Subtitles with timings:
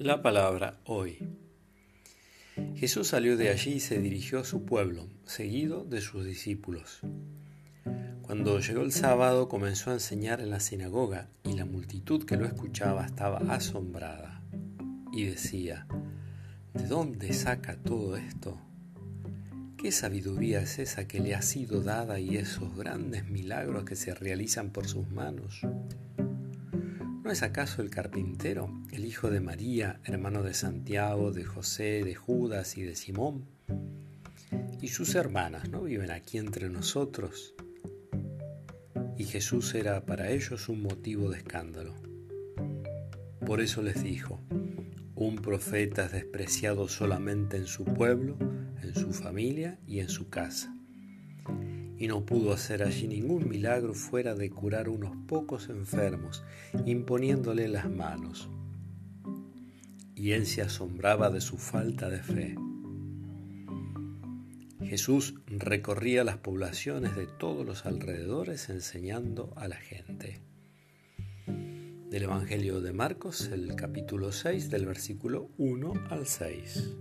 [0.00, 1.18] La palabra hoy.
[2.74, 7.00] Jesús salió de allí y se dirigió a su pueblo, seguido de sus discípulos.
[8.22, 12.46] Cuando llegó el sábado comenzó a enseñar en la sinagoga y la multitud que lo
[12.46, 14.40] escuchaba estaba asombrada
[15.12, 15.86] y decía,
[16.72, 18.58] ¿de dónde saca todo esto?
[19.76, 24.14] ¿Qué sabiduría es esa que le ha sido dada y esos grandes milagros que se
[24.14, 25.60] realizan por sus manos?
[27.30, 32.16] ¿No es acaso el carpintero, el hijo de María, hermano de Santiago, de José, de
[32.16, 33.44] Judas y de Simón?
[34.82, 37.54] Y sus hermanas no viven aquí entre nosotros.
[39.16, 41.94] Y Jesús era para ellos un motivo de escándalo.
[43.46, 44.40] Por eso les dijo,
[45.14, 48.38] un profeta es despreciado solamente en su pueblo,
[48.82, 50.74] en su familia y en su casa
[52.00, 56.42] y no pudo hacer allí ningún milagro fuera de curar unos pocos enfermos,
[56.86, 58.48] imponiéndole las manos.
[60.14, 62.56] Y él se asombraba de su falta de fe.
[64.82, 70.40] Jesús recorría las poblaciones de todos los alrededores enseñando a la gente.
[71.46, 76.96] Del Evangelio de Marcos, el capítulo 6, del versículo 1 al 6.